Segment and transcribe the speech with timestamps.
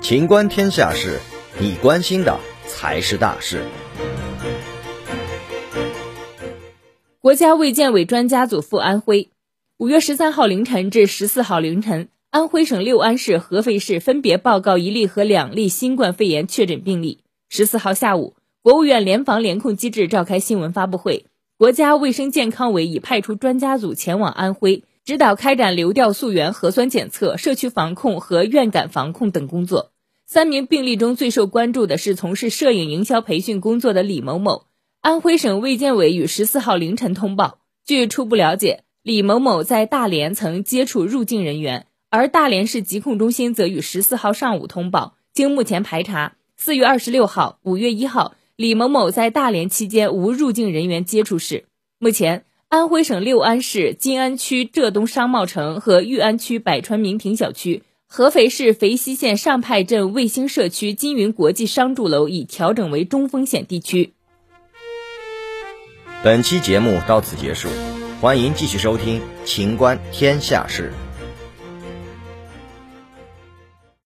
[0.00, 1.18] 情观天下事，
[1.60, 3.62] 你关心的才是大事。
[7.20, 9.28] 国家卫健委专家组赴安徽。
[9.76, 17.20] 五月十三号凌晨至十四号凌晨，安徽省六安市、合肥市分别报告一例和两例新冠肺炎确诊病例。
[17.50, 21.26] 十四号下午，国务院联防联控机制召开新闻发布会，
[21.58, 29.92] 国家卫生健康委已派出专家组前往安徽，指导开展流调溯源核酸检测、社区防控和院感防控等工作。
[30.26, 34.66] 三名病例中最受关注的是从事摄影营销培训工作的李某某。
[35.00, 51.64] 安徽省卫健委于十四号凌晨通报，据初步了解，李某某在大连曾接触入境人员，而大连市疾控中心则于十四号上午通报，经目前排查，四月二十六号、五月一号，李某某在大连期间无入境人员接触史。
[51.98, 57.82] 目前，安徽省六安市金安区浙东商贸城和裕安区百川名庭小区。
[58.06, 64.12] 合肥市肥西县上派镇卫星社区金云国际商住楼已调整为中风险地区。
[66.22, 67.70] 本期节目到此结束，
[68.20, 70.92] 欢迎继续收听《秦观天下事》。